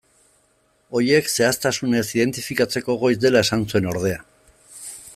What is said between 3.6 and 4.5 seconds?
zuen ordea.